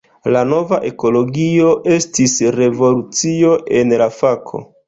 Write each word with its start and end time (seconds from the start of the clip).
La 0.35 0.39
nova 0.51 0.79
ekologio 0.89 1.69
estis 1.97 2.35
revolucio 2.57 3.55
en 3.83 3.99
la 4.05 4.13
fako. 4.19 4.69